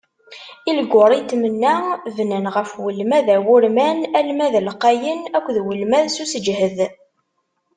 Ilguritmen-a, 0.71 1.75
bnan 2.15 2.45
ɣef 2.55 2.71
ulmad 2.87 3.27
awurman, 3.35 3.99
Almad 4.19 4.53
lqayen 4.67 5.21
akked 5.37 5.55
ulmad 5.71 6.05
s 6.15 6.17
useǧhed. 6.23 6.77